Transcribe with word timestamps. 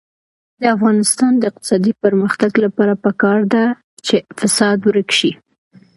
د 0.61 0.63
افغانستان 0.75 1.31
د 1.37 1.43
اقتصادي 1.51 1.93
پرمختګ 2.03 2.51
لپاره 2.65 2.93
پکار 3.05 3.39
ده 3.53 3.65
چې 4.07 4.15
فساد 4.39 4.77
ورک 4.87 5.09
شي. 5.19 5.31